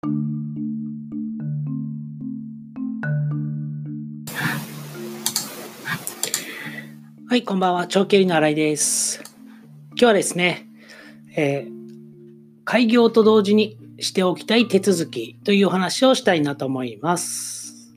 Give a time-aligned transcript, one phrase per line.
[0.00, 0.06] は
[7.32, 7.88] い、こんばんは。
[7.88, 9.20] 長距離の新井です。
[9.90, 10.68] 今日はですね、
[11.36, 11.70] えー、
[12.64, 17.92] 開業と同時にしておきたい手続きというお話をしたいなと思います。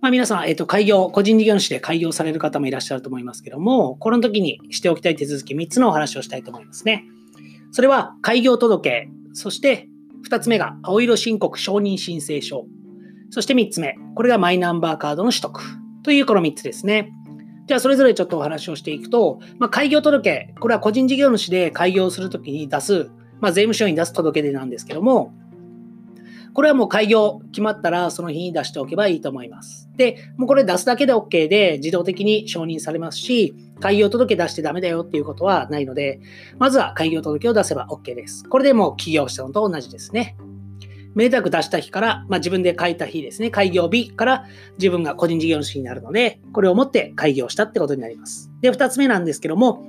[0.00, 7.04] まあ、皆さん、えっ、ー、と、開業、個人事業主で開業される方もいらっしゃると思いますけども、この時にしておきたい手続き3つのお話をしたいと思いますね。
[7.70, 9.88] それは、開業届、そして
[10.28, 12.66] 2つ目が青色申告承認申請書、
[13.30, 15.62] そして3つ目、これがマイナンバーカードの取得
[16.02, 17.12] というこの3つですね。
[17.66, 23.10] じゃあ、それぞれちょっとお話をしていくと、まあ、開業届、これは個人事業主で開業するときに出す、
[23.40, 25.32] まあ、税務署に出す届出なんですけども、
[26.52, 29.88] これはもう開業決まったらその日に出しておけばいいと思います。
[29.96, 36.20] で、もうこれ出すだけで OK で自動的に承認されますし、開業届出してダメだよっていうことはないので、
[36.58, 38.44] まずは開業届を出せば OK です。
[38.44, 40.36] これでもう起業したのと同じですね。
[41.14, 44.44] めでたく出した日から、まあ、自分で書いた日ですね、開業日から
[44.78, 48.50] 自分が個人事業主になるので、これをもって開業したってことになります。
[48.60, 49.84] で、二つ目なんですけども、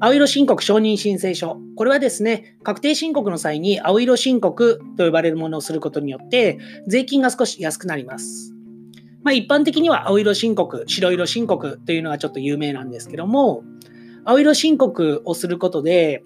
[0.00, 1.58] 青色申告承認申請書。
[1.76, 8.52] これはですね、確定申告の際に青色申告と呼ばれるものをすることによって、税金が少し安くなります。
[9.22, 13.64] まあ、一般的には青色申告、白色申告というのがちょっと有名なんですけども、
[14.24, 16.22] 青色申告をすることで、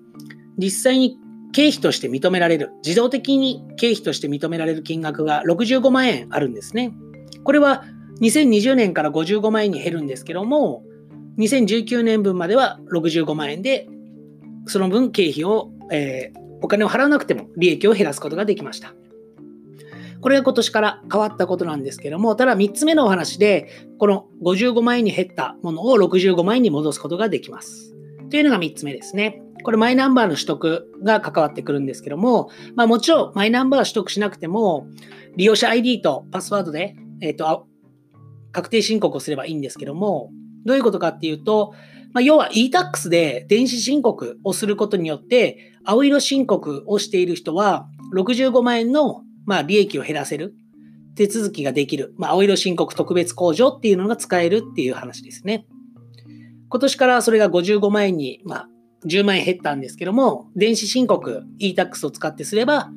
[0.59, 1.17] 実際に
[1.53, 6.93] 経費として認められる、自動的に経費として認められる金額が65万円あるんですね。
[7.45, 7.85] これは
[8.21, 10.83] 2020年から55万円に減るんですけども、
[11.41, 13.89] 2019年分までは65万円で、
[14.67, 18.95] その分経費を、えー、お金を払わなくても利益を減らすことができました。
[20.21, 27.95] これが今年から変わったことなんですけども、ただ3つ目のお話で、この55万円に減ったものを65万円に戻すことができます。
[28.29, 29.43] というのが3つ目ですね。
[29.63, 34.87] これマイナンバーの取得が関わってくるんですけども、まあもちろんマイナンバー取得しなくても、
[35.37, 37.67] 利用者 ID とパスワードで、えっ、ー、と、
[38.53, 40.31] 確定申告をすればいいんですけども、
[40.65, 41.75] どういうことかっていうと、
[42.13, 50.55] まあ、要は e-tax で電子申告をすることによって、青色申告をしている人は、65万円の、まあ、利益を減らせる
[51.15, 52.15] 手続きができる。
[52.17, 55.67] まあ、青色申告特別控除っていうのが使えるっていう話ですね。
[56.69, 58.69] 今年からそれが55万円に、まあ、
[59.07, 62.91] 10万円減ったんですけども、電子申告 e-tax を使ってすれば、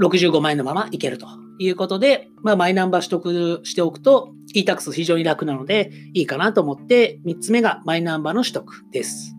[0.00, 1.26] 65万円のままいけると
[1.58, 9.34] いうことで、まあ、マイナンバー取得しておくと e-tax 非常に楽なのでいいかなと思って、3つ目がマイナンバーの取得です。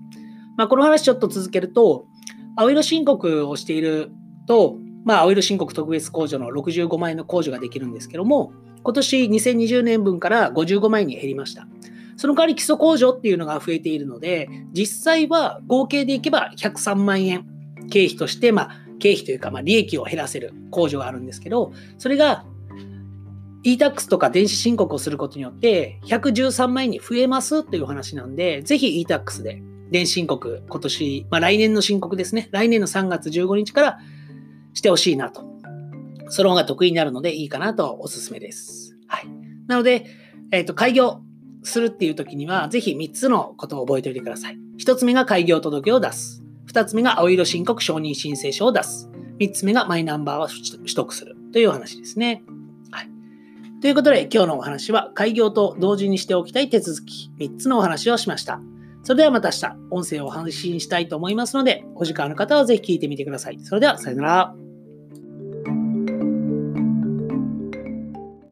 [0.57, 2.07] まあ、この話ちょっと続けると、
[2.55, 4.11] 青色申告をしている
[4.47, 8.53] と、まあ、青色申告特別控除の65万円の控除ができるんですけども、
[8.83, 11.67] 今年2020年分から55万円に減りました。
[12.15, 17.45] その代わり基礎控除っていうのが増えているので、実際は合計でいけば103万円
[17.89, 18.69] 経費として、まあ、
[18.99, 22.45] 経費というか、まあ、利益を減らせる控除があるんですけど、それが
[23.63, 32.49] e-tax とか電子申告をすることによって113万円に増えますという話なんで、ぜひ e-tax で電子申告、今年、まあ、来年の申告ですね。
[32.51, 33.99] 来年の3月15日から
[34.73, 35.43] してほしいなと。
[36.29, 38.97] その方が得意になるのでいいかなとおすすめです。
[39.07, 39.27] はい。
[39.67, 40.07] なので、
[40.51, 41.21] えっ、ー、と、開業
[41.63, 44.57] するっていう時には、ぜひ3つのことを覚えておいてください。
[44.79, 46.43] 1つ目が開業届を出す。
[46.71, 49.09] 2つ目が青色申告承認申請書を出す。
[49.39, 52.43] 3つ目がマイナンバーを取得するという話ですね。
[53.83, 58.61] ということで、今日のお話は開業と同時にしておきたい手続き3つのお話をしました。
[59.03, 63.59] それではまた明日、音声を配信したいと思いますので、お時間ある方はぜひ聞いてみてください。
[63.59, 64.62] それでは、さよなら。